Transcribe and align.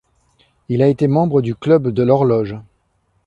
Il 0.67 0.81
a 0.81 0.87
été 0.87 1.07
membre 1.07 1.43
du 1.43 1.53
Club 1.53 1.89
de 1.89 2.01
l'horloge. 2.01 2.55